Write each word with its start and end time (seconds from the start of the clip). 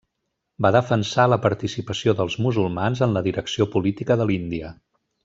Va 0.65 0.71
defensar 0.75 1.25
la 1.33 1.37
participació 1.43 2.15
dels 2.21 2.37
musulmans 2.45 3.05
en 3.07 3.15
la 3.19 3.23
direcció 3.29 3.69
política 3.77 4.19
de 4.23 4.29
l'Índia. 4.31 4.73